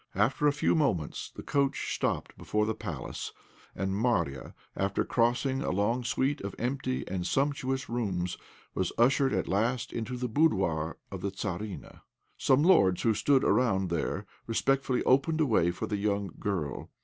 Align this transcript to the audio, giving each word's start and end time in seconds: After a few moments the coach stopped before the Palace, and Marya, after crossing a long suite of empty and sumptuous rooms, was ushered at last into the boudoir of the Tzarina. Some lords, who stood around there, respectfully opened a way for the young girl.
After 0.15 0.47
a 0.47 0.51
few 0.51 0.73
moments 0.73 1.29
the 1.29 1.43
coach 1.43 1.93
stopped 1.93 2.35
before 2.35 2.65
the 2.65 2.73
Palace, 2.73 3.33
and 3.75 3.95
Marya, 3.95 4.55
after 4.75 5.05
crossing 5.05 5.61
a 5.61 5.69
long 5.69 6.03
suite 6.03 6.41
of 6.41 6.55
empty 6.57 7.07
and 7.07 7.27
sumptuous 7.27 7.87
rooms, 7.87 8.35
was 8.73 8.91
ushered 8.97 9.31
at 9.31 9.47
last 9.47 9.93
into 9.93 10.17
the 10.17 10.27
boudoir 10.27 10.97
of 11.11 11.21
the 11.21 11.29
Tzarina. 11.29 12.01
Some 12.35 12.63
lords, 12.63 13.03
who 13.03 13.13
stood 13.13 13.43
around 13.43 13.91
there, 13.91 14.25
respectfully 14.47 15.03
opened 15.03 15.39
a 15.39 15.45
way 15.45 15.69
for 15.69 15.85
the 15.85 15.97
young 15.97 16.31
girl. 16.39 16.89